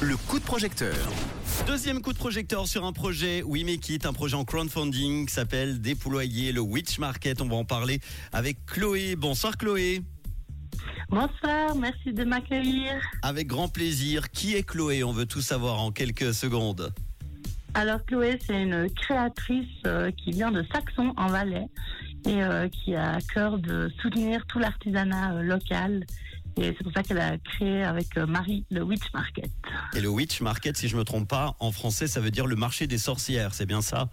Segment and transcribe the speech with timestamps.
[0.00, 0.94] Le coup de projecteur.
[1.66, 5.34] Deuxième coup de projecteur sur un projet We Make It, un projet en crowdfunding qui
[5.34, 7.40] s'appelle Déployer le Witch Market.
[7.40, 7.98] On va en parler
[8.32, 9.16] avec Chloé.
[9.16, 10.02] Bonsoir Chloé.
[11.08, 12.92] Bonsoir, merci de m'accueillir.
[13.22, 14.30] Avec grand plaisir.
[14.30, 15.02] Qui est Chloé?
[15.02, 16.92] On veut tout savoir en quelques secondes.
[17.74, 21.66] Alors Chloé, c'est une créatrice euh, qui vient de Saxon en Valais
[22.28, 26.06] et euh, qui a à cœur de soutenir tout l'artisanat euh, local.
[26.60, 29.50] Et c'est pour ça qu'elle a créé avec euh, Marie le Witch Market.
[29.94, 32.56] Et le Witch Market, si je me trompe pas, en français, ça veut dire le
[32.56, 33.54] marché des sorcières.
[33.54, 34.08] C'est bien ça?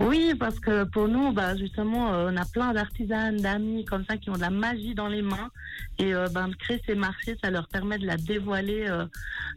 [0.00, 4.16] Oui, parce que pour nous, bah, justement, euh, on a plein d'artisanes, d'amis comme ça
[4.16, 5.50] qui ont de la magie dans les mains.
[5.98, 9.04] Et euh, ben, de créer ces marchés, ça leur permet de la dévoiler euh,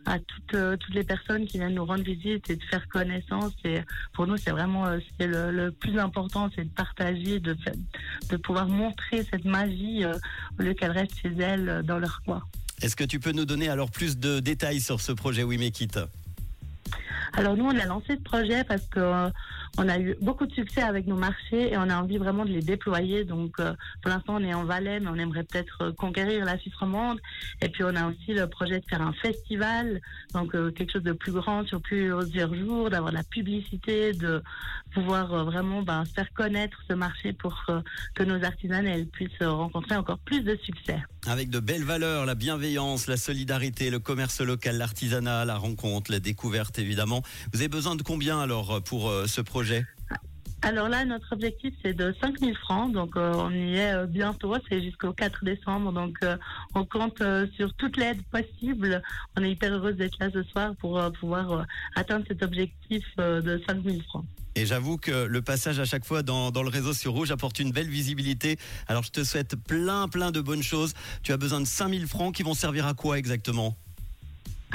[0.05, 3.53] à toutes, toutes les personnes qui viennent nous rendre visite et de faire connaissance.
[3.63, 3.79] Et
[4.13, 4.85] pour nous, c'est vraiment
[5.17, 7.55] c'est le, le plus important, c'est de partager, de,
[8.37, 12.43] pouvoir montrer cette magie au lieu qu'elle reste chez elles dans leur coin.
[12.81, 15.79] Est-ce que tu peux nous donner alors plus de détails sur ce projet We Make
[15.79, 15.99] It
[17.31, 19.29] Alors nous, on a lancé ce projet parce que euh,
[19.77, 22.51] on a eu beaucoup de succès avec nos marchés et on a envie vraiment de
[22.51, 23.23] les déployer.
[23.23, 26.59] Donc euh, pour l'instant, on est en Valais, mais on aimerait peut-être euh, conquérir la
[26.59, 27.19] Suisse romande.
[27.61, 29.99] Et puis on a aussi le projet de faire un festival,
[30.33, 34.43] donc euh, quelque chose de plus grand sur plusieurs jours, d'avoir de la publicité, de
[34.93, 37.65] pouvoir vraiment ben, faire connaître ce marché pour
[38.13, 41.01] que nos artisanes elles puissent rencontrer encore plus de succès.
[41.25, 46.19] Avec de belles valeurs, la bienveillance, la solidarité, le commerce local, l'artisanat, la rencontre, la
[46.19, 47.23] découverte évidemment.
[47.53, 49.62] Vous avez besoin de combien alors pour ce projet?
[50.65, 52.93] Alors là, notre objectif, c'est de 5 000 francs.
[52.93, 54.55] Donc, euh, on y est euh, bientôt.
[54.69, 55.91] C'est jusqu'au 4 décembre.
[55.91, 56.37] Donc, euh,
[56.73, 57.21] on compte
[57.57, 59.01] sur toute l'aide possible.
[59.37, 63.83] On est hyper heureuse d'être là ce soir pour pouvoir atteindre cet objectif de 5
[63.83, 64.25] 000 francs.
[64.55, 67.59] Et j'avoue que le passage à chaque fois dans, dans le réseau sur Rouge apporte
[67.59, 68.57] une belle visibilité.
[68.87, 70.93] Alors je te souhaite plein plein de bonnes choses.
[71.23, 73.75] Tu as besoin de 5000 francs qui vont servir à quoi exactement?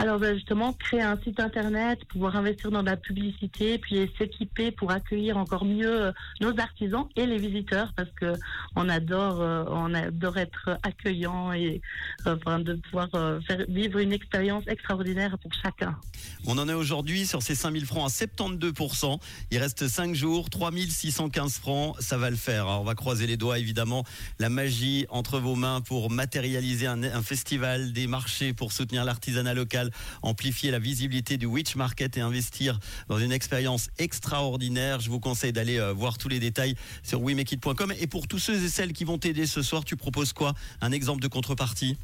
[0.01, 4.71] Alors, ben, justement, créer un site internet, pouvoir investir dans de la publicité, puis s'équiper
[4.71, 8.35] pour accueillir encore mieux euh, nos artisans et les visiteurs, parce que
[8.77, 11.83] on adore, euh, on adore être accueillant et
[12.29, 13.09] euh, de pouvoir
[13.45, 15.97] faire vivre une expérience extraordinaire pour chacun.
[16.47, 19.19] On en est aujourd'hui sur ces 5000 francs à 72%.
[19.51, 22.67] Il reste 5 jours, 3615 francs, ça va le faire.
[22.67, 24.05] Alors on va croiser les doigts évidemment.
[24.39, 29.88] La magie entre vos mains pour matérialiser un festival, des marchés pour soutenir l'artisanat local,
[30.23, 32.79] amplifier la visibilité du Witch Market et investir
[33.09, 35.01] dans une expérience extraordinaire.
[35.01, 37.93] Je vous conseille d'aller euh, voir tous les détails sur wemekit.com.
[37.99, 40.55] Et pour tous ceux et celles qui vont t'aider ce soir, tu proposes quoi?
[40.81, 41.97] Un exemple de contrepartie?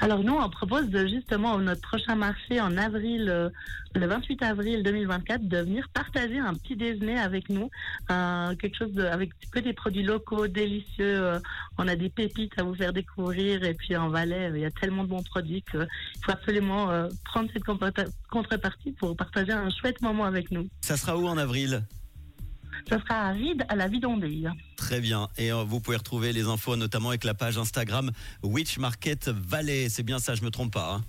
[0.00, 3.50] Alors nous, on propose de justement notre prochain marché en avril, euh,
[3.94, 7.70] le 28 avril 2024, de venir partager un petit déjeuner avec nous,
[8.10, 11.22] euh, quelque chose avec que des produits locaux délicieux.
[11.22, 11.38] euh,
[11.78, 14.70] on a des pépites à vous faire découvrir et puis en Valais, il y a
[14.70, 15.86] tellement de bons produits qu'il
[16.24, 17.64] faut absolument prendre cette
[18.30, 20.68] contrepartie pour partager un chouette moment avec nous.
[20.82, 21.82] Ça sera où en avril?
[22.88, 24.42] Ça sera à Ride, à la Vidondée.
[24.76, 25.28] Très bien.
[25.38, 28.10] Et euh, vous pouvez retrouver les infos notamment avec la page Instagram
[28.42, 29.88] Witch Market Valley.
[29.88, 30.94] C'est bien ça, je me trompe pas.
[30.94, 31.04] hein?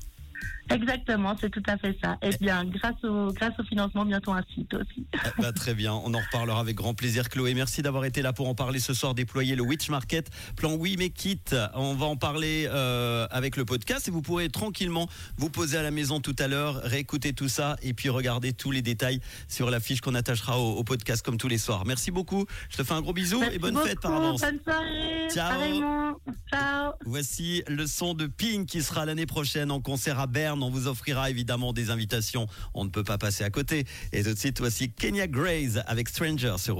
[0.73, 2.17] Exactement, c'est tout à fait ça.
[2.21, 5.05] Et bien, grâce au, grâce au financement, bientôt un site aussi.
[5.13, 7.29] Eh ben, très bien, on en reparlera avec grand plaisir.
[7.29, 9.13] Chloé, merci d'avoir été là pour en parler ce soir.
[9.13, 11.55] Déployer le Witch Market, plan Oui mais quitte.
[11.75, 15.83] On va en parler euh, avec le podcast et vous pourrez tranquillement vous poser à
[15.83, 19.69] la maison tout à l'heure, réécouter tout ça et puis regarder tous les détails sur
[19.69, 21.85] la fiche qu'on attachera au, au podcast comme tous les soirs.
[21.85, 22.45] Merci beaucoup.
[22.69, 24.41] Je te fais un gros bisou Merci et bonne beaucoup, fête par avance.
[24.41, 25.27] Bonne soirée.
[25.31, 26.21] Ciao.
[26.51, 26.93] Ciao.
[27.05, 30.60] Voici le son de Pink qui sera l'année prochaine en concert à Berne.
[30.63, 32.47] On vous offrira évidemment des invitations.
[32.73, 33.85] On ne peut pas passer à côté.
[34.11, 36.77] Et tout de suite, voici Kenya Grace avec Stranger sur